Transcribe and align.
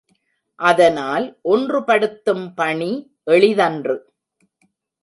அதனால், 0.59 1.25
ஒன்று 1.41 1.83
படுத்தும் 1.83 2.53
பணி 2.53 2.91
எளிதன்று. 3.31 3.97